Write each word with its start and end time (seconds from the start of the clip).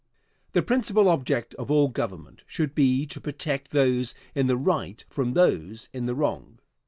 The 0.53 0.63
principal 0.63 1.07
object 1.09 1.53
of 1.59 1.69
all 1.69 1.87
government 1.87 2.41
should 2.47 2.73
be 2.73 3.05
to 3.05 3.21
protect 3.21 3.69
those 3.69 4.15
in 4.33 4.47
the 4.47 4.57
right 4.57 5.05
from 5.11 5.33
those 5.33 5.89
in 5.93 6.07
the 6.07 6.15
wrong. 6.15 6.57